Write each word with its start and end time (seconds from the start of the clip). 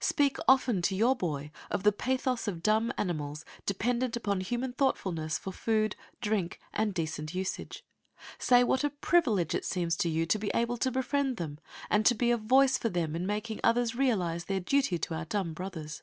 Speak 0.00 0.38
often 0.48 0.82
to 0.82 0.96
your 0.96 1.14
boy 1.14 1.52
of 1.70 1.84
the 1.84 1.92
pathos 1.92 2.48
of 2.48 2.64
dumb 2.64 2.92
animals 2.98 3.44
dependent 3.64 4.16
upon 4.16 4.40
human 4.40 4.72
thoughtfulness 4.72 5.38
for 5.38 5.52
food, 5.52 5.94
drink, 6.20 6.58
and 6.72 6.92
decent 6.92 7.32
usage. 7.32 7.84
Say 8.40 8.64
what 8.64 8.82
a 8.82 8.90
privilege 8.90 9.54
it 9.54 9.64
seems 9.64 9.94
to 9.98 10.08
you 10.08 10.26
to 10.26 10.36
be 10.40 10.50
able 10.52 10.78
to 10.78 10.90
befriend 10.90 11.36
them, 11.36 11.60
and 11.88 12.04
to 12.06 12.16
be 12.16 12.32
a 12.32 12.36
voice 12.36 12.76
for 12.76 12.88
them 12.88 13.14
in 13.14 13.24
making 13.24 13.60
others 13.62 13.94
realize 13.94 14.46
their 14.46 14.58
duty 14.58 14.98
to 14.98 15.14
our 15.14 15.26
dumb 15.26 15.52
brothers. 15.54 16.02